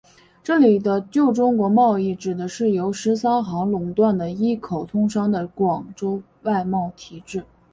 [0.43, 7.45] 这里的旧中国贸易指的是由十三行垄断的一口通商的广州外贸体制。